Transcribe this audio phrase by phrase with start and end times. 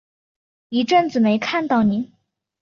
[0.69, 2.11] 一阵子没看到妳